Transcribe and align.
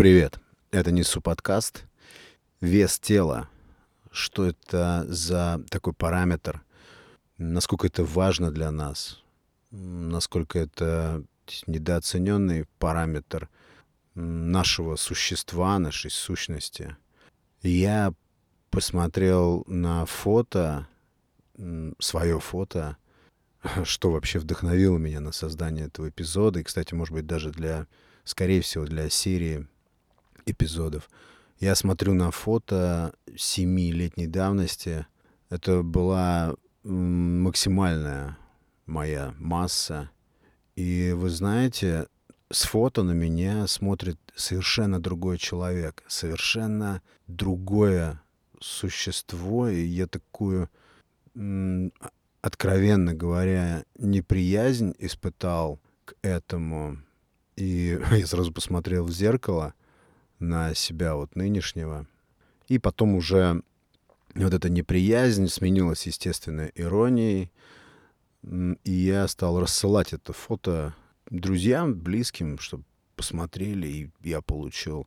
Привет, 0.00 0.40
это 0.70 0.92
Несу 0.92 1.20
подкаст. 1.20 1.84
Вес 2.62 2.98
тела. 2.98 3.50
Что 4.10 4.46
это 4.46 5.04
за 5.06 5.62
такой 5.68 5.92
параметр? 5.92 6.62
Насколько 7.36 7.88
это 7.88 8.02
важно 8.02 8.50
для 8.50 8.70
нас? 8.70 9.22
Насколько 9.70 10.58
это 10.58 11.22
недооцененный 11.66 12.64
параметр 12.78 13.50
нашего 14.14 14.96
существа, 14.96 15.78
нашей 15.78 16.10
сущности? 16.10 16.96
Я 17.60 18.14
посмотрел 18.70 19.64
на 19.66 20.06
фото, 20.06 20.88
свое 21.98 22.40
фото, 22.40 22.96
что 23.84 24.12
вообще 24.12 24.38
вдохновило 24.38 24.96
меня 24.96 25.20
на 25.20 25.32
создание 25.32 25.88
этого 25.88 26.08
эпизода. 26.08 26.60
И, 26.60 26.62
кстати, 26.62 26.94
может 26.94 27.12
быть, 27.12 27.26
даже 27.26 27.50
для, 27.50 27.86
скорее 28.24 28.62
всего, 28.62 28.86
для 28.86 29.10
серии 29.10 29.68
эпизодов. 30.46 31.08
Я 31.58 31.74
смотрю 31.74 32.14
на 32.14 32.30
фото 32.30 33.12
семилетней 33.36 34.26
давности. 34.26 35.06
Это 35.50 35.82
была 35.82 36.54
максимальная 36.84 38.38
моя 38.86 39.34
масса. 39.38 40.10
И 40.76 41.12
вы 41.14 41.28
знаете, 41.30 42.06
с 42.50 42.64
фото 42.64 43.02
на 43.02 43.12
меня 43.12 43.66
смотрит 43.66 44.18
совершенно 44.34 45.00
другой 45.00 45.38
человек, 45.38 46.02
совершенно 46.08 47.02
другое 47.26 48.20
существо. 48.60 49.68
И 49.68 49.82
я 49.84 50.06
такую, 50.06 50.70
откровенно 52.40 53.14
говоря, 53.14 53.84
неприязнь 53.98 54.94
испытал 54.98 55.78
к 56.04 56.14
этому. 56.22 56.98
И 57.56 58.00
я 58.12 58.26
сразу 58.26 58.52
посмотрел 58.52 59.04
в 59.04 59.12
зеркало 59.12 59.74
на 60.40 60.74
себя 60.74 61.14
вот 61.14 61.36
нынешнего. 61.36 62.06
И 62.68 62.78
потом 62.78 63.14
уже 63.14 63.62
вот 64.34 64.54
эта 64.54 64.68
неприязнь 64.68 65.48
сменилась, 65.48 66.06
естественно, 66.06 66.70
иронией. 66.74 67.50
И 68.84 68.90
я 68.90 69.28
стал 69.28 69.60
рассылать 69.60 70.12
это 70.12 70.32
фото 70.32 70.94
друзьям, 71.30 71.94
близким, 71.94 72.58
чтобы 72.58 72.84
посмотрели, 73.16 73.86
и 73.86 74.10
я 74.22 74.40
получил 74.40 75.06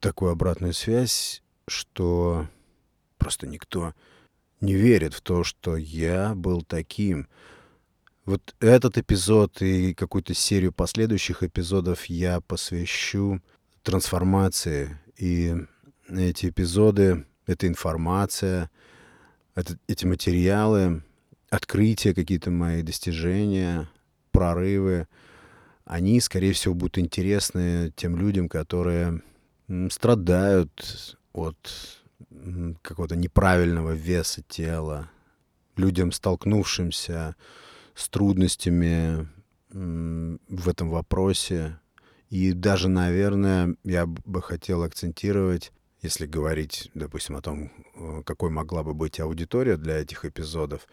такую 0.00 0.32
обратную 0.32 0.72
связь, 0.72 1.42
что 1.68 2.48
просто 3.16 3.46
никто 3.46 3.94
не 4.60 4.74
верит 4.74 5.14
в 5.14 5.20
то, 5.20 5.44
что 5.44 5.76
я 5.76 6.34
был 6.34 6.62
таким. 6.62 7.28
Вот 8.24 8.54
этот 8.60 8.98
эпизод 8.98 9.62
и 9.62 9.94
какую-то 9.94 10.34
серию 10.34 10.72
последующих 10.72 11.42
эпизодов 11.42 12.06
я 12.06 12.40
посвящу 12.40 13.40
трансформации. 13.82 14.98
И 15.16 15.54
эти 16.08 16.48
эпизоды, 16.48 17.24
эта 17.46 17.66
информация, 17.66 18.70
это, 19.54 19.78
эти 19.88 20.04
материалы, 20.06 21.02
открытия, 21.50 22.14
какие-то 22.14 22.50
мои 22.50 22.82
достижения, 22.82 23.88
прорывы, 24.30 25.06
они, 25.84 26.20
скорее 26.20 26.52
всего, 26.52 26.74
будут 26.74 26.98
интересны 26.98 27.92
тем 27.96 28.16
людям, 28.16 28.48
которые 28.48 29.22
страдают 29.90 31.16
от 31.32 31.56
какого-то 32.82 33.16
неправильного 33.16 33.92
веса 33.92 34.42
тела, 34.46 35.10
людям, 35.76 36.12
столкнувшимся 36.12 37.36
с 37.94 38.08
трудностями 38.08 39.28
в 39.70 40.68
этом 40.68 40.90
вопросе, 40.90 41.78
и 42.30 42.52
даже, 42.52 42.88
наверное, 42.88 43.76
я 43.84 44.06
бы 44.06 44.42
хотел 44.42 44.82
акцентировать, 44.82 45.72
если 46.02 46.26
говорить, 46.26 46.90
допустим, 46.94 47.36
о 47.36 47.42
том, 47.42 47.72
э, 47.96 48.22
какой 48.24 48.50
могла 48.50 48.82
бы 48.82 48.94
быть 48.94 49.18
аудитория 49.18 49.76
для 49.76 49.98
этих 49.98 50.24
эпизодов, 50.24 50.86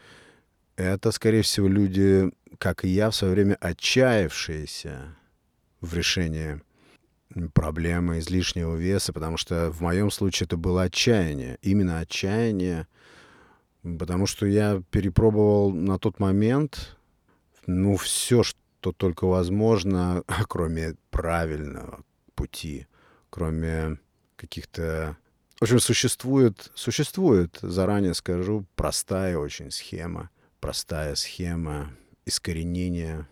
это, 0.78 1.12
скорее 1.12 1.42
всего, 1.42 1.68
люди, 1.68 2.32
как 2.58 2.86
и 2.86 2.90
я, 2.90 3.10
в 3.10 3.16
свое 3.16 3.34
время 3.34 3.56
отчаявшиеся 3.60 5.16
в 5.82 5.94
решении 5.94 6.62
проблемы 7.54 8.20
излишнего 8.20 8.76
веса, 8.76 9.12
потому 9.12 9.38
что 9.38 9.72
в 9.72 9.82
моем 9.82 10.12
случае 10.12 10.46
это 10.46 10.58
было 10.58 10.84
отчаяние, 10.84 11.58
именно 11.62 12.00
отчаяние, 12.00 12.88
потому 13.84 14.26
что 14.26 14.46
я 14.46 14.82
перепробовал 14.90 15.72
на 15.72 16.00
тот 16.00 16.20
момент, 16.20 16.98
ну, 17.68 17.98
все, 17.98 18.44
что 18.44 18.60
что 18.86 18.92
только 18.92 19.26
возможно, 19.26 20.24
кроме 20.48 20.96
правильного 21.10 22.04
пути, 22.36 22.86
кроме 23.32 23.98
каких-то... 24.36 25.18
В 25.60 25.64
общем, 25.64 25.80
существует, 25.80 26.72
существует, 26.76 27.58
заранее 27.64 28.14
скажу, 28.14 28.64
простая 28.76 29.40
очень 29.40 29.72
схема, 29.72 30.30
простая 30.60 31.16
схема 31.16 31.96
искоренения, 32.26 33.28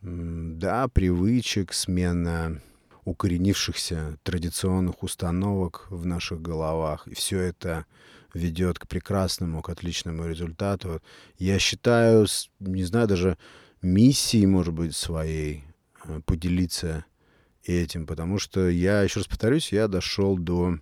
да, 0.00 0.86
привычек, 0.86 1.72
смена 1.72 2.60
укоренившихся 3.04 4.18
традиционных 4.22 5.02
установок 5.02 5.88
в 5.90 6.06
наших 6.06 6.40
головах. 6.40 7.08
И 7.08 7.14
все 7.14 7.40
это 7.40 7.84
ведет 8.32 8.78
к 8.78 8.86
прекрасному, 8.86 9.60
к 9.60 9.70
отличному 9.70 10.26
результату. 10.26 11.02
Я 11.36 11.58
считаю, 11.58 12.26
не 12.60 12.84
знаю, 12.84 13.08
даже 13.08 13.38
миссией, 13.84 14.46
может 14.46 14.74
быть, 14.74 14.96
своей 14.96 15.64
э, 16.04 16.20
поделиться 16.24 17.04
этим, 17.64 18.06
потому 18.06 18.38
что 18.38 18.68
я, 18.68 19.02
еще 19.02 19.20
раз 19.20 19.28
повторюсь, 19.28 19.72
я 19.72 19.88
дошел 19.88 20.36
до 20.38 20.78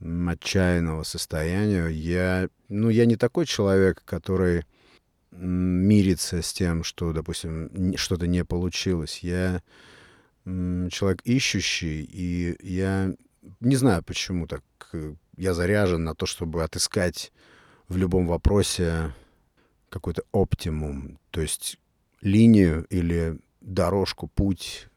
отчаянного 0.00 1.02
состояния. 1.04 1.88
Я, 1.88 2.48
ну, 2.68 2.90
я 2.90 3.06
не 3.06 3.16
такой 3.16 3.46
человек, 3.46 4.02
который 4.04 4.64
мирится 5.30 6.42
с 6.42 6.52
тем, 6.52 6.84
что, 6.84 7.12
допустим, 7.12 7.96
что-то 7.96 8.26
не 8.26 8.44
получилось. 8.44 9.20
Я 9.20 9.62
человек 10.44 11.22
ищущий, 11.24 12.02
и 12.04 12.56
я 12.62 13.12
не 13.60 13.76
знаю, 13.76 14.02
почему 14.02 14.46
так 14.46 14.62
э, 14.92 15.14
я 15.36 15.54
заряжен 15.54 16.04
на 16.04 16.14
то, 16.14 16.26
чтобы 16.26 16.62
отыскать 16.62 17.32
в 17.88 17.96
любом 17.96 18.26
вопросе 18.26 19.12
какой-то 19.88 20.22
оптимум. 20.30 21.18
То 21.30 21.40
есть 21.40 21.78
линию 22.20 22.86
или 22.90 23.38
дорожку, 23.60 24.28
путь, 24.28 24.88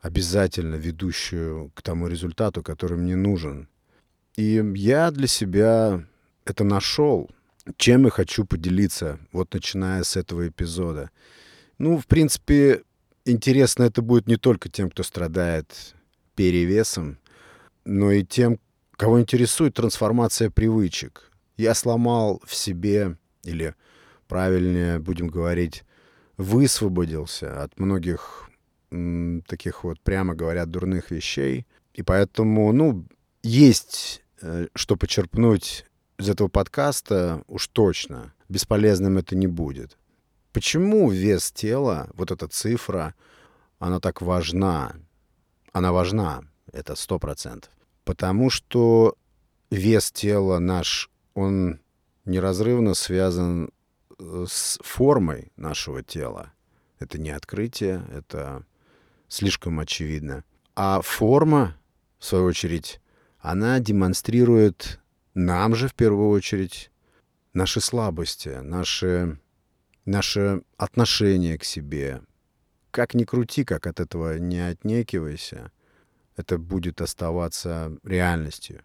обязательно 0.00 0.74
ведущую 0.74 1.70
к 1.74 1.82
тому 1.82 2.08
результату, 2.08 2.62
который 2.62 2.98
мне 2.98 3.16
нужен. 3.16 3.68
И 4.36 4.62
я 4.74 5.10
для 5.10 5.26
себя 5.26 6.04
это 6.44 6.64
нашел, 6.64 7.30
чем 7.76 8.04
я 8.04 8.10
хочу 8.10 8.44
поделиться, 8.44 9.18
вот 9.32 9.54
начиная 9.54 10.02
с 10.02 10.16
этого 10.16 10.48
эпизода. 10.48 11.10
Ну, 11.78 11.98
в 11.98 12.06
принципе, 12.06 12.82
интересно 13.24 13.84
это 13.84 14.02
будет 14.02 14.26
не 14.26 14.36
только 14.36 14.68
тем, 14.68 14.90
кто 14.90 15.02
страдает 15.02 15.94
перевесом, 16.34 17.18
но 17.84 18.10
и 18.10 18.24
тем, 18.24 18.58
кого 18.92 19.20
интересует 19.20 19.74
трансформация 19.74 20.50
привычек. 20.50 21.30
Я 21.56 21.74
сломал 21.74 22.40
в 22.44 22.54
себе, 22.54 23.16
или 23.44 23.74
правильнее 24.26 24.98
будем 24.98 25.28
говорить, 25.28 25.84
высвободился 26.42 27.62
от 27.62 27.78
многих 27.78 28.50
таких 29.46 29.84
вот, 29.84 30.00
прямо 30.00 30.34
говоря, 30.34 30.66
дурных 30.66 31.10
вещей. 31.10 31.66
И 31.94 32.02
поэтому, 32.02 32.72
ну, 32.72 33.06
есть 33.42 34.22
э, 34.42 34.66
что 34.74 34.96
почерпнуть 34.96 35.86
из 36.18 36.28
этого 36.28 36.48
подкаста 36.48 37.42
уж 37.46 37.68
точно. 37.68 38.34
Бесполезным 38.48 39.16
это 39.16 39.34
не 39.34 39.46
будет. 39.46 39.96
Почему 40.52 41.10
вес 41.10 41.50
тела, 41.52 42.10
вот 42.14 42.30
эта 42.30 42.48
цифра, 42.48 43.14
она 43.78 43.98
так 43.98 44.20
важна? 44.20 44.94
Она 45.72 45.92
важна, 45.92 46.42
это 46.70 46.94
сто 46.96 47.18
процентов. 47.18 47.72
Потому 48.04 48.50
что 48.50 49.16
вес 49.70 50.12
тела 50.12 50.58
наш, 50.58 51.10
он 51.32 51.80
неразрывно 52.26 52.92
связан 52.92 53.70
с 54.46 54.78
формой 54.82 55.52
нашего 55.56 56.02
тела. 56.02 56.52
Это 56.98 57.18
не 57.18 57.30
открытие, 57.30 58.04
это 58.12 58.64
слишком 59.28 59.80
очевидно. 59.80 60.44
А 60.74 61.00
форма, 61.02 61.76
в 62.18 62.24
свою 62.24 62.44
очередь, 62.44 63.00
она 63.38 63.80
демонстрирует 63.80 65.00
нам 65.34 65.74
же 65.74 65.88
в 65.88 65.94
первую 65.94 66.28
очередь 66.28 66.90
наши 67.52 67.80
слабости, 67.80 68.48
наши, 68.62 69.38
наше 70.04 70.62
отношение 70.76 71.58
к 71.58 71.64
себе. 71.64 72.22
Как 72.90 73.14
ни 73.14 73.24
крути, 73.24 73.64
как 73.64 73.86
от 73.86 74.00
этого 74.00 74.38
не 74.38 74.60
отнекивайся, 74.60 75.72
это 76.36 76.58
будет 76.58 77.00
оставаться 77.00 77.96
реальностью. 78.04 78.82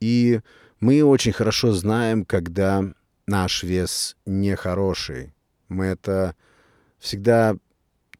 И 0.00 0.40
мы 0.80 1.02
очень 1.04 1.32
хорошо 1.32 1.72
знаем, 1.72 2.24
когда 2.24 2.92
наш 3.26 3.62
вес 3.62 4.16
нехороший. 4.26 5.32
Мы 5.68 5.86
это 5.86 6.34
всегда 6.98 7.56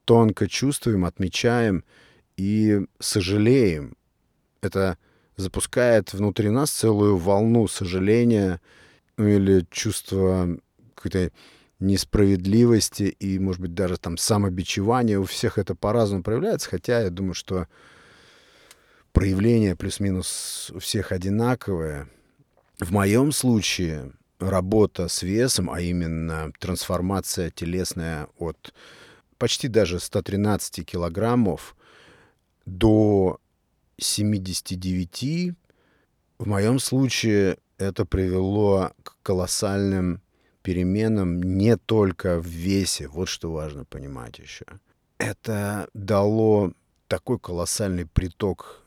тонко 0.05 0.49
чувствуем, 0.49 1.05
отмечаем 1.05 1.85
и 2.37 2.81
сожалеем. 2.99 3.97
это 4.61 4.99
запускает 5.37 6.13
внутри 6.13 6.49
нас 6.51 6.71
целую 6.71 7.17
волну 7.17 7.67
сожаления 7.67 8.61
ну, 9.17 9.27
или 9.27 9.67
чувства 9.71 10.49
какой-то 10.95 11.33
несправедливости 11.81 13.03
и, 13.03 13.39
может 13.39 13.61
быть, 13.61 13.75
даже 13.75 13.99
там 13.99 14.17
самобичевания. 14.17 15.19
У 15.19 15.25
всех 15.25 15.59
это 15.59 15.75
по-разному 15.75 16.23
проявляется, 16.23 16.71
хотя 16.71 17.03
я 17.03 17.11
думаю, 17.11 17.35
что 17.35 17.67
проявление 19.13 19.77
плюс-минус 19.77 20.71
у 20.75 20.79
всех 20.79 21.13
одинаковое. 21.13 22.09
В 22.79 22.91
моем 22.91 23.33
случае 23.33 24.13
работа 24.49 25.09
с 25.09 25.23
весом, 25.23 25.71
а 25.71 25.81
именно 25.81 26.53
трансформация 26.59 27.51
телесная 27.51 28.29
от 28.39 28.75
почти 29.39 29.69
даже 29.69 30.01
113 30.01 30.87
килограммов 30.87 31.77
до 32.67 33.39
79, 33.99 35.55
в 36.39 36.47
моем 36.47 36.79
случае 36.79 37.59
это 37.79 38.05
привело 38.05 38.93
к 39.03 39.17
колоссальным 39.23 40.21
переменам 40.63 41.43
не 41.43 41.77
только 41.77 42.41
в 42.41 42.47
весе, 42.47 43.09
вот 43.09 43.29
что 43.29 43.53
важно 43.53 43.85
понимать 43.85 44.39
еще. 44.39 44.65
Это 45.19 45.89
дало 45.95 46.73
такой 47.07 47.39
колоссальный 47.39 48.07
приток 48.07 48.83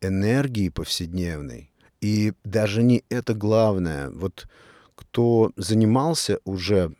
энергии 0.00 0.68
повседневной. 0.68 1.70
И 2.00 2.32
даже 2.44 2.82
не 2.82 3.04
это 3.08 3.34
главное. 3.34 4.10
Вот 4.10 4.48
кто 4.94 5.52
занимался 5.56 6.38
уже, 6.44 6.94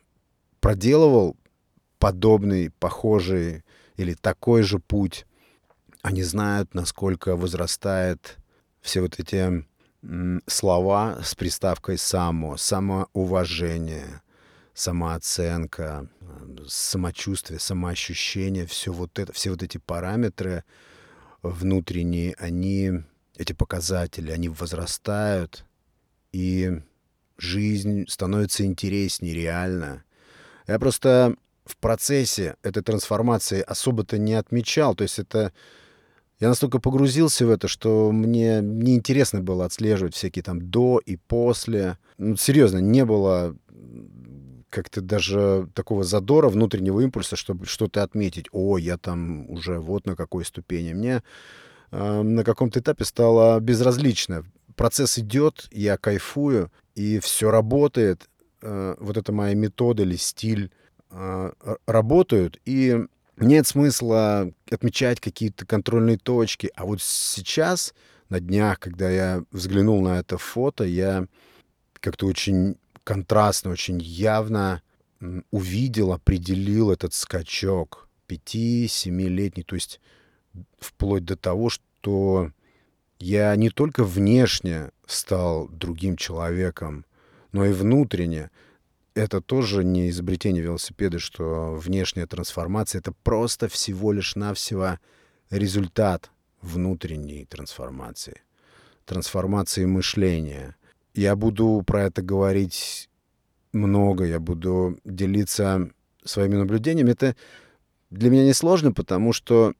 проделывал 0.61 1.37
подобный, 1.99 2.71
похожий 2.71 3.65
или 3.97 4.15
такой 4.15 4.63
же 4.63 4.79
путь, 4.79 5.27
они 6.03 6.23
знают, 6.23 6.75
насколько 6.75 7.37
возрастает 7.37 8.39
все 8.81 9.01
вот 9.01 9.19
эти 9.19 9.65
слова 10.49 11.21
с 11.23 11.35
приставкой 11.35 11.97
«само», 11.97 12.57
самоуважение, 12.57 14.23
самооценка, 14.75 16.09
самочувствие, 16.67 17.61
самоощущение, 17.61 18.67
все 18.67 18.93
вот 18.93 19.19
это, 19.19 19.33
все 19.33 19.51
вот 19.51 19.63
эти 19.63 19.79
параметры 19.79 20.65
внутренние, 21.43 22.35
они, 22.39 23.05
эти 23.37 23.53
показатели, 23.53 24.33
они 24.33 24.49
возрастают, 24.49 25.65
и 26.33 26.83
жизнь 27.39 28.07
становится 28.09 28.65
интереснее 28.65 29.35
реально. 29.35 30.05
Я 30.67 30.79
просто 30.79 31.37
в 31.65 31.77
процессе 31.77 32.57
этой 32.63 32.83
трансформации 32.83 33.61
особо-то 33.61 34.19
не 34.19 34.35
отмечал, 34.35 34.95
то 34.95 35.03
есть 35.03 35.19
это 35.19 35.53
я 36.43 36.49
настолько 36.49 36.81
погрузился 36.81 37.47
в 37.47 37.51
это, 37.51 37.69
что 37.69 38.11
мне 38.11 38.61
неинтересно 38.61 39.41
было 39.41 39.65
отслеживать 39.65 40.17
всякие 40.17 40.43
там 40.43 40.61
до 40.61 40.99
и 40.99 41.15
после. 41.15 41.99
Ну, 42.19 42.37
серьезно, 42.37 42.79
не 42.79 43.05
было 43.05 43.57
как-то 44.73 45.01
даже 45.03 45.69
такого 45.75 46.03
задора, 46.03 46.49
внутреннего 46.49 47.01
импульса, 47.01 47.37
чтобы 47.37 47.67
что-то 47.67 48.03
отметить. 48.03 48.47
О, 48.51 48.77
я 48.79 48.97
там 48.97 49.49
уже 49.51 49.79
вот 49.79 50.07
на 50.07 50.17
какой 50.17 50.45
ступени. 50.45 50.95
Мне 50.95 51.23
э, 51.93 52.23
на 52.23 52.43
каком-то 52.43 52.81
этапе 52.81 53.05
стало 53.05 53.61
безразлично. 53.61 54.45
Процесс 54.77 55.19
идет, 55.19 55.69
я 55.71 55.97
кайфую, 55.97 56.71
и 56.95 57.19
все 57.21 57.51
работает. 57.51 58.29
Э, 58.61 58.97
вот 58.99 59.17
это 59.17 59.33
моя 59.33 59.55
метода 59.55 60.03
или 60.03 60.17
стиль 60.17 60.71
э, 61.11 61.53
работают. 61.87 62.61
И 62.65 62.99
нет 63.37 63.67
смысла 63.67 64.53
отмечать 64.71 65.21
какие-то 65.21 65.67
контрольные 65.67 66.19
точки. 66.19 66.71
А 66.75 66.85
вот 66.85 67.03
сейчас, 67.03 67.95
на 68.29 68.41
днях, 68.41 68.79
когда 68.79 69.11
я 69.11 69.45
взглянул 69.51 70.03
на 70.03 70.19
это 70.19 70.39
фото, 70.39 70.85
я 70.85 71.27
как-то 71.95 72.27
очень 72.27 72.77
контрастно, 73.05 73.71
очень 73.71 74.01
явно 74.01 74.83
увидел, 75.51 76.13
определил 76.13 76.91
этот 76.91 77.15
скачок 77.15 78.09
пяти-семилетний, 78.27 79.63
то 79.63 79.75
есть 79.75 80.01
вплоть 80.79 81.25
до 81.25 81.37
того, 81.37 81.69
что 81.69 82.51
я 83.23 83.55
не 83.55 83.71
только 83.71 84.03
внешне 84.03 84.91
стал 85.07 85.69
другим 85.69 86.17
человеком, 86.17 87.07
но 87.53 87.65
и 87.65 87.73
внутренне 87.73 88.51
это 89.15 89.41
тоже 89.41 89.85
не 89.85 90.11
изобретение 90.11 90.61
велосипеда, 90.61 91.21
что 91.21 91.77
внешняя 91.77 92.27
трансформация— 92.27 92.99
это 93.01 93.13
просто 93.13 93.69
всего 93.69 94.11
лишь 94.11 94.35
навсего 94.35 94.99
результат 95.51 96.33
внутренней 96.63 97.45
трансформации, 97.45 98.41
трансформации 99.05 99.85
мышления. 99.85 100.75
Я 101.15 101.37
буду 101.37 101.81
про 101.87 102.05
это 102.05 102.23
говорить 102.23 103.09
много, 103.73 104.25
я 104.25 104.41
буду 104.41 104.99
делиться 105.05 105.91
своими 106.25 106.57
наблюдениями. 106.57 107.13
Это 107.13 107.37
для 108.11 108.31
меня 108.31 108.45
несложно, 108.45 108.91
потому 108.93 109.33
что 109.33 109.75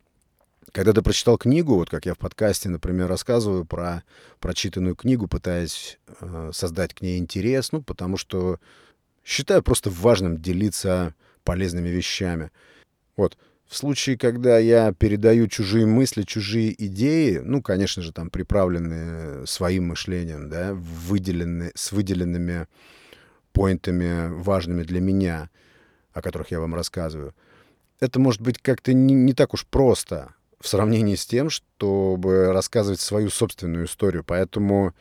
когда 0.73 0.93
ты 0.93 1.03
прочитал 1.03 1.39
книгу, 1.39 1.75
вот 1.75 1.91
как 1.91 2.07
я 2.07 2.15
в 2.15 2.19
подкасте, 2.19 2.69
например, 2.69 3.09
рассказываю 3.09 3.65
про 3.65 4.03
прочитанную 4.41 4.97
книгу, 4.97 5.29
пытаясь 5.29 5.99
э, 6.21 6.51
создать 6.53 6.95
к 6.95 7.03
ней 7.03 7.19
интерес, 7.19 7.73
ну, 7.73 7.83
потому 7.83 8.17
что 8.17 8.59
Считаю 9.25 9.63
просто 9.63 9.91
важным 9.91 10.39
делиться 10.39 11.15
полезными 11.45 11.89
вещами. 11.89 12.51
Вот. 13.17 13.37
В 13.69 13.77
случае, 13.77 14.19
когда 14.19 14.59
я 14.59 14.93
передаю 14.93 15.47
чужие 15.47 15.87
мысли, 15.87 16.23
чужие 16.23 16.75
идеи, 16.87 17.41
ну, 17.43 17.63
конечно 17.63 18.03
же, 18.03 18.13
там 18.13 18.29
приправленные 18.29 19.47
своим 19.47 19.89
мышлением, 19.89 20.51
да, 20.51 20.75
выделенные, 20.75 21.73
с 21.75 21.93
выделенными 21.93 22.67
поинтами 23.53 24.29
важными 24.29 24.83
для 24.83 25.01
меня, 25.01 25.49
о 26.13 26.21
которых 26.21 26.51
я 26.51 26.61
вам 26.61 26.75
рассказываю, 26.75 27.35
это 28.01 28.19
может 28.19 28.43
быть 28.43 28.59
как-то 28.59 28.93
не, 28.93 29.15
не 29.15 29.33
так 29.33 29.55
уж 29.55 29.65
просто 29.65 30.35
в 30.63 30.69
сравнении 30.69 31.17
с 31.17 31.27
тем, 31.27 31.51
чтобы 31.51 32.53
рассказывать 32.53 33.01
свою 33.01 33.31
собственную 33.31 33.87
историю. 33.87 34.23
Поэтому 34.25 34.95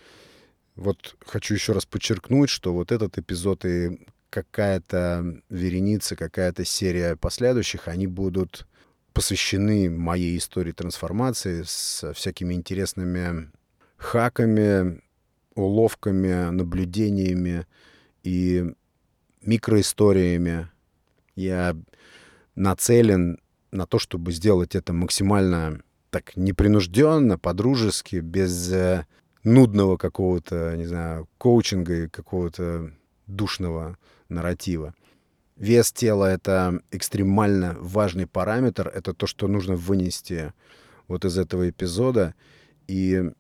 вот 0.76 1.16
хочу 1.26 1.54
еще 1.54 1.74
раз 1.74 1.86
подчеркнуть, 1.86 2.50
что 2.50 2.74
вот 2.74 2.92
этот 2.92 3.18
эпизод 3.18 3.66
и 3.66 4.00
какая-то 4.32 5.42
вереница, 5.50 6.16
какая-то 6.16 6.66
серия 6.66 7.16
последующих, 7.16 7.88
они 7.88 8.08
будут 8.08 8.66
посвящены 9.14 9.90
моей 9.90 10.38
истории 10.38 10.72
трансформации 10.72 11.64
с 11.64 12.12
всякими 12.14 12.54
интересными 12.54 13.52
хаками, 13.98 15.02
уловками, 15.54 16.50
наблюдениями 16.50 17.68
и 18.24 18.74
микроисториями. 19.42 20.70
Я 21.36 21.76
нацелен 22.56 23.41
на 23.72 23.86
то, 23.86 24.00
чтобы 24.00 24.32
сделать 24.32 24.76
это 24.76 24.94
максимально 24.94 25.82
так 26.10 26.36
непринужденно, 26.36 27.38
по-дружески, 27.38 28.18
без 28.18 28.72
э, 28.72 29.06
нудного 29.44 29.98
какого-то, 29.98 30.76
не 30.76 30.86
знаю, 30.86 31.30
коучинга 31.38 32.04
и 32.04 32.08
какого-то 32.10 32.92
душного 33.28 33.98
нарратива. 34.30 34.94
Вес 35.56 35.92
тела— 35.92 36.26
это 36.32 36.82
экстремально 36.92 37.78
важный 37.80 38.28
параметр. 38.28 38.88
Это 38.88 39.14
то, 39.14 39.28
что 39.28 39.48
нужно 39.48 39.76
вынести 39.76 40.54
вот 41.08 41.24
из 41.24 41.38
этого 41.38 41.70
эпизода. 41.70 42.36
И 42.88 43.32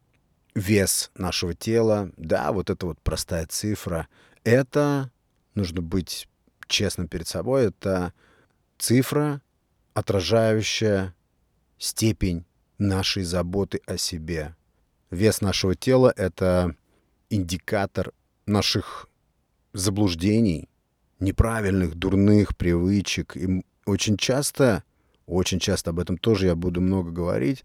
вес 0.55 1.11
нашего 1.15 1.53
тела, 1.53 2.11
да, 2.17 2.51
вот 2.51 2.69
это 2.69 2.85
вот 2.85 2.99
простая 3.01 3.47
цифра, 3.47 4.07
это, 4.43 5.11
нужно 5.55 5.81
быть 5.81 6.27
честным 6.67 7.07
перед 7.07 7.27
собой, 7.27 7.65
это 7.65 8.13
цифра, 8.77 9.41
отражающая 9.93 11.13
степень 11.77 12.45
нашей 12.77 13.23
заботы 13.23 13.81
о 13.85 13.97
себе. 13.97 14.55
Вес 15.09 15.41
нашего 15.41 15.75
тела— 15.75 16.13
это 16.15 16.75
индикатор 17.29 18.13
наших 18.45 19.07
заблуждений, 19.73 20.69
неправильных, 21.19 21.95
дурных 21.95 22.55
привычек. 22.57 23.35
И 23.37 23.63
очень 23.85 24.17
часто, 24.17 24.83
очень 25.25 25.59
часто 25.59 25.91
об 25.91 25.99
этом 25.99 26.17
тоже 26.17 26.47
я 26.47 26.55
буду 26.55 26.81
много 26.81 27.11
говорить, 27.11 27.63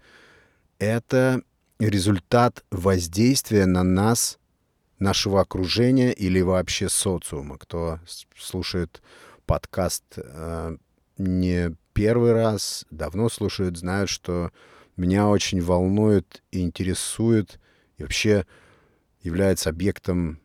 это 0.79 1.43
результат 1.79 2.65
воздействия 2.71 3.67
на 3.67 3.83
нас, 3.83 4.39
нашего 4.99 5.43
окружения 5.43 6.13
или 6.13 6.41
вообще 6.41 6.89
социума. 6.89 7.59
Кто 7.59 8.01
слушает 8.37 9.03
подкаст 9.45 10.05
э, 10.17 10.77
не 11.19 11.75
первый 11.93 12.33
раз, 12.33 12.85
давно 12.91 13.29
слушают, 13.29 13.77
знают, 13.77 14.11
что 14.11 14.51
меня 14.97 15.29
очень 15.29 15.61
волнует 15.61 16.43
и 16.51 16.61
интересует, 16.61 17.61
и 17.99 18.03
вообще 18.03 18.47
является 19.23 19.71
объектом 19.71 20.41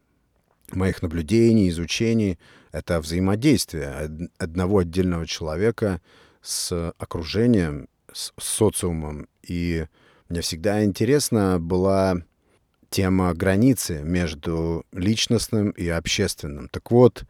моих 0.72 1.02
наблюдений, 1.02 1.70
изучений, 1.70 2.40
это 2.72 3.00
взаимодействие 3.02 4.30
одного 4.38 4.80
отдельного 4.80 5.28
человека 5.28 6.02
с 6.42 6.94
окружением, 6.98 7.90
с 8.14 8.32
социумом. 8.38 9.28
И 9.44 9.86
Мне 10.30 10.42
всегда 10.42 10.84
интересна 10.86 11.60
была 11.60 12.16
тема 12.90 13.34
границы 13.34 14.02
между 14.04 14.86
личностным 14.94 15.72
и 15.72 15.88
общественным. 15.90 16.70
Так 16.70 16.92
вот, 16.92 17.26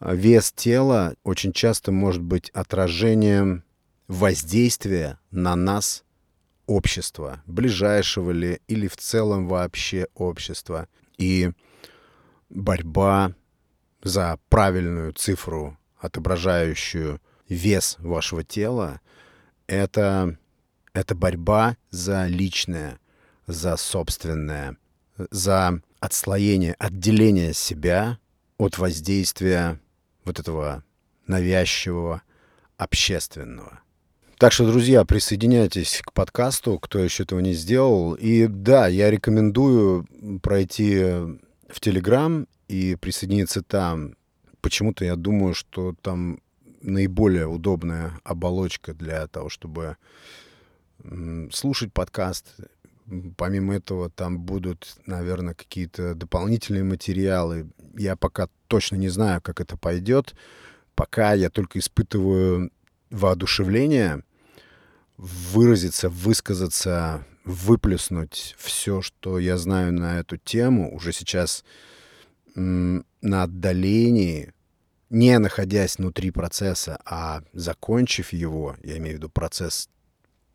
вес 0.00 0.52
тела 0.52 1.14
очень 1.24 1.52
часто 1.52 1.92
может 1.92 2.22
быть 2.22 2.50
отражением 2.50 3.64
воздействия 4.06 5.18
на 5.30 5.56
нас 5.56 6.04
общества, 6.66 7.42
ближайшего 7.46 8.30
ли 8.30 8.60
или 8.68 8.88
в 8.88 8.96
целом 8.96 9.48
вообще 9.48 10.06
общества. 10.14 10.88
И 11.16 11.50
борьба 12.48 13.32
за 14.02 14.38
правильную 14.48 15.12
цифру, 15.12 15.76
отображающую 15.98 17.20
вес 17.48 17.96
вашего 17.98 18.44
тела, 18.44 19.00
это, 19.66 20.38
это 20.92 21.14
борьба 21.14 21.76
за 21.90 22.26
личное, 22.26 23.00
за 23.46 23.76
собственное, 23.76 24.76
за 25.30 25.80
отслоение, 26.00 26.74
отделение 26.78 27.52
себя 27.52 28.18
от 28.58 28.78
воздействия 28.78 29.80
вот 30.28 30.38
этого 30.38 30.84
навязчивого 31.26 32.22
общественного. 32.76 33.80
Так 34.38 34.52
что, 34.52 34.70
друзья, 34.70 35.04
присоединяйтесь 35.04 36.00
к 36.04 36.12
подкасту, 36.12 36.78
кто 36.78 37.00
еще 37.00 37.24
этого 37.24 37.40
не 37.40 37.54
сделал. 37.54 38.14
И 38.14 38.46
да, 38.46 38.86
я 38.86 39.10
рекомендую 39.10 40.06
пройти 40.40 41.00
в 41.68 41.80
Телеграм 41.80 42.46
и 42.68 42.94
присоединиться 42.94 43.62
там. 43.62 44.14
Почему-то 44.60 45.04
я 45.04 45.16
думаю, 45.16 45.54
что 45.54 45.94
там 46.02 46.40
наиболее 46.80 47.48
удобная 47.48 48.20
оболочка 48.22 48.94
для 48.94 49.26
того, 49.26 49.48
чтобы 49.48 49.96
слушать 51.50 51.92
подкаст. 51.92 52.54
Помимо 53.36 53.74
этого, 53.74 54.10
там 54.10 54.38
будут, 54.38 54.98
наверное, 55.06 55.54
какие-то 55.54 56.14
дополнительные 56.14 56.84
материалы. 56.84 57.66
Я 57.98 58.16
пока 58.16 58.48
точно 58.68 58.96
не 58.96 59.08
знаю, 59.08 59.42
как 59.42 59.60
это 59.60 59.76
пойдет. 59.76 60.34
Пока 60.94 61.32
я 61.34 61.50
только 61.50 61.78
испытываю 61.78 62.70
воодушевление 63.10 64.22
выразиться, 65.16 66.08
высказаться, 66.08 67.26
выплеснуть 67.44 68.54
все, 68.58 69.02
что 69.02 69.38
я 69.38 69.56
знаю 69.56 69.92
на 69.92 70.20
эту 70.20 70.36
тему, 70.36 70.94
уже 70.94 71.12
сейчас 71.12 71.64
на 72.54 73.42
отдалении, 73.42 74.52
не 75.10 75.38
находясь 75.38 75.98
внутри 75.98 76.30
процесса, 76.30 76.98
а 77.04 77.42
закончив 77.52 78.32
его, 78.32 78.76
я 78.82 78.98
имею 78.98 79.16
в 79.16 79.18
виду 79.18 79.28
процесс 79.28 79.88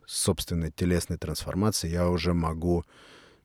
собственной 0.05 0.71
телесной 0.71 1.17
трансформации, 1.17 1.89
я 1.89 2.09
уже 2.09 2.33
могу 2.33 2.85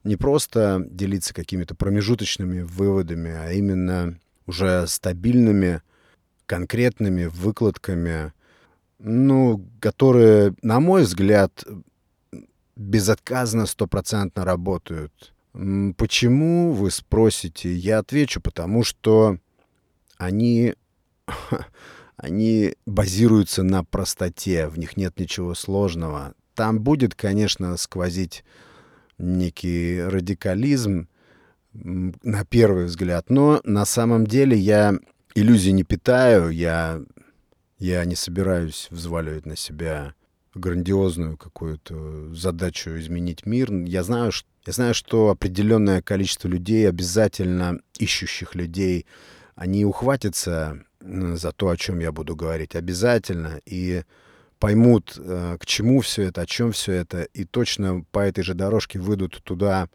не 0.03 0.15
просто 0.15 0.85
делиться 0.89 1.33
какими-то 1.33 1.75
промежуточными 1.75 2.61
выводами, 2.61 3.31
а 3.31 3.51
именно 3.51 4.17
уже 4.45 4.87
стабильными, 4.87 5.81
конкретными 6.45 7.25
выкладками, 7.25 8.33
ну, 8.97 9.65
которые, 9.79 10.55
на 10.61 10.79
мой 10.79 11.03
взгляд, 11.03 11.63
безотказно, 12.75 13.65
стопроцентно 13.65 14.45
работают. 14.45 15.33
Почему, 15.97 16.71
вы 16.71 16.91
спросите? 16.91 17.73
Я 17.73 17.99
отвечу, 17.99 18.41
потому 18.41 18.83
что 18.83 19.37
они, 20.17 20.75
они 22.17 22.75
базируются 22.85 23.63
на 23.63 23.83
простоте, 23.83 24.67
в 24.67 24.79
них 24.79 24.95
нет 24.95 25.19
ничего 25.19 25.55
сложного. 25.55 26.33
Там 26.55 26.79
будет, 26.79 27.15
конечно, 27.15 27.75
сквозить 27.77 28.43
некий 29.19 30.01
радикализм 30.01 31.07
на 31.73 32.45
первый 32.45 32.85
взгляд, 32.85 33.29
но 33.29 33.61
на 33.63 33.85
самом 33.85 34.25
деле 34.25 34.57
я 34.57 34.95
иллюзий 35.35 35.71
не 35.71 35.83
питаю, 35.83 36.49
я, 36.49 37.01
я 37.77 38.03
не 38.05 38.15
собираюсь 38.15 38.87
взваливать 38.89 39.45
на 39.45 39.55
себя 39.55 40.15
грандиозную 40.55 41.37
какую-то 41.37 42.33
задачу 42.33 42.97
изменить 42.97 43.45
мир. 43.45 43.71
Я 43.71 44.03
знаю, 44.03 44.31
что, 44.31 44.47
я 44.65 44.73
знаю, 44.73 44.93
что 44.93 45.29
определенное 45.29 46.01
количество 46.01 46.47
людей, 46.47 46.89
обязательно 46.89 47.79
ищущих 47.99 48.55
людей, 48.55 49.05
они 49.55 49.85
ухватятся 49.85 50.83
за 51.01 51.51
то, 51.51 51.69
о 51.69 51.77
чем 51.77 51.99
я 51.99 52.11
буду 52.11 52.35
говорить, 52.35 52.75
обязательно, 52.75 53.61
и 53.65 54.03
поймут, 54.59 55.15
э, 55.17 55.57
к 55.59 55.65
чему 55.65 56.01
все 56.01 56.23
это, 56.23 56.41
о 56.41 56.45
чем 56.45 56.71
все 56.71 56.93
это, 56.93 57.23
и 57.23 57.45
точно 57.45 58.03
по 58.11 58.19
этой 58.19 58.43
же 58.43 58.53
дорожке 58.53 58.99
выйдут 58.99 59.41
туда, 59.43 59.89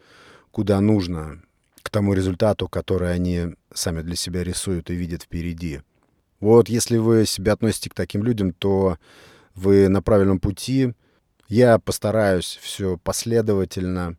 куда 0.50 0.80
нужно, 0.80 1.42
к 1.82 1.90
тому 1.90 2.14
результату, 2.14 2.68
который 2.68 3.12
они 3.12 3.54
сами 3.72 4.02
для 4.02 4.16
себя 4.16 4.42
рисуют 4.42 4.90
и 4.90 4.94
видят 4.94 5.22
впереди. 5.22 5.82
Вот 6.40 6.68
если 6.68 6.96
вы 6.96 7.26
себя 7.26 7.52
относите 7.52 7.90
к 7.90 7.94
таким 7.94 8.24
людям, 8.24 8.52
то 8.52 8.98
вы 9.54 9.88
на 9.88 10.02
правильном 10.02 10.40
пути. 10.40 10.94
Я 11.48 11.78
постараюсь 11.78 12.58
все 12.60 12.96
последовательно, 12.96 14.16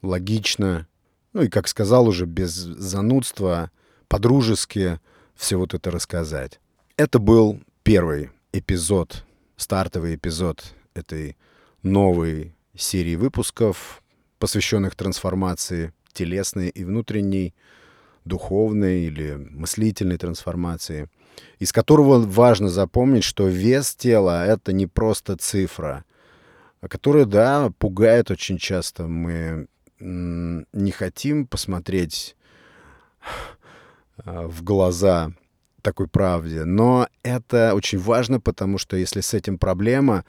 логично, 0.00 0.86
ну 1.32 1.42
и, 1.42 1.48
как 1.48 1.66
сказал 1.66 2.06
уже, 2.06 2.26
без 2.26 2.52
занудства, 2.52 3.70
по-дружески 4.08 5.00
все 5.34 5.56
вот 5.56 5.74
это 5.74 5.90
рассказать. 5.90 6.60
Это 6.96 7.18
был 7.18 7.60
первый 7.82 8.30
эпизод 8.52 9.24
стартовый 9.62 10.16
эпизод 10.16 10.74
этой 10.94 11.36
новой 11.82 12.54
серии 12.76 13.14
выпусков, 13.14 14.02
посвященных 14.38 14.94
трансформации 14.94 15.92
телесной 16.12 16.68
и 16.68 16.84
внутренней, 16.84 17.54
духовной 18.24 19.04
или 19.04 19.34
мыслительной 19.34 20.18
трансформации, 20.18 21.08
из 21.58 21.72
которого 21.72 22.18
важно 22.18 22.68
запомнить, 22.68 23.24
что 23.24 23.48
вес 23.48 23.94
тела— 23.94 24.44
это 24.46 24.72
не 24.72 24.86
просто 24.86 25.36
цифра, 25.36 26.04
которая, 26.80 27.24
да, 27.24 27.70
пугает 27.78 28.30
очень 28.30 28.58
часто. 28.58 29.06
Мы 29.06 29.66
не 29.98 30.90
хотим 30.90 31.46
посмотреть 31.46 32.36
а, 34.16 34.48
в 34.48 34.62
глаза 34.64 35.32
такой 35.82 36.08
правде. 36.08 36.64
Но 36.64 37.08
это 37.22 37.74
очень 37.74 37.98
важно, 37.98 38.40
потому 38.40 38.78
что 38.78 38.96
если 38.96 39.20
с 39.20 39.34
этим 39.34 39.58
проблема 39.58 40.24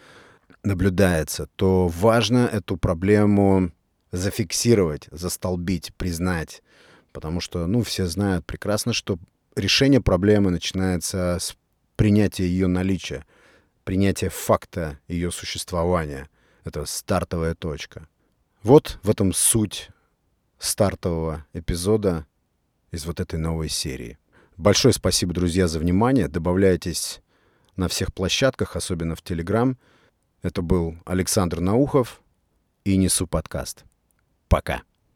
наблюдается, 0.63 1.47
то 1.55 1.87
важно 1.87 2.49
эту 2.51 2.77
проблему 2.77 3.71
зафиксировать, 4.11 5.07
застолбить, 5.11 5.93
признать. 5.95 6.61
Потому 7.11 7.39
что, 7.39 7.67
ну, 7.67 7.83
все 7.83 8.05
знают 8.05 8.45
прекрасно, 8.45 8.93
что 8.93 9.17
решение 9.55 10.01
проблемы 10.01 10.51
начинается 10.51 11.37
с 11.39 11.55
принятия 11.95 12.45
ее 12.45 12.67
наличия, 12.67 13.25
принятия 13.83 14.29
факта 14.29 14.99
ее 15.07 15.31
существования. 15.31 16.29
Это 16.63 16.85
стартовая 16.85 17.55
точка. 17.55 18.07
Вот 18.63 18.99
в 19.03 19.09
этом 19.09 19.33
суть 19.33 19.89
стартового 20.57 21.45
эпизода 21.53 22.25
из 22.91 23.05
вот 23.05 23.19
этой 23.19 23.37
новой 23.37 23.69
серии. 23.69 24.17
Большое 24.63 24.93
спасибо, 24.93 25.33
друзья, 25.33 25.67
за 25.67 25.77
внимание. 25.77 26.29
Добавляйтесь 26.29 27.19
на 27.75 27.89
всех 27.89 28.13
площадках, 28.13 28.77
особенно 28.77 29.13
в 29.13 29.21
Телеграм. 29.21 29.77
Это 30.41 30.61
был 30.61 30.95
Александр 31.03 31.59
Наухов 31.59 32.21
и 32.85 32.95
Несу 32.95 33.27
подкаст. 33.27 33.83
Пока. 34.47 34.83